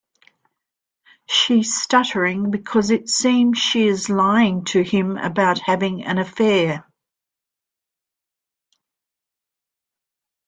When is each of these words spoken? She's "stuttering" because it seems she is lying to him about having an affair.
She's 1.27 1.79
"stuttering" 1.79 2.49
because 2.49 2.89
it 2.89 3.07
seems 3.07 3.59
she 3.59 3.85
is 3.85 4.09
lying 4.09 4.65
to 4.65 4.81
him 4.81 5.15
about 5.15 5.59
having 5.59 6.03
an 6.05 6.17
affair. 6.17 6.83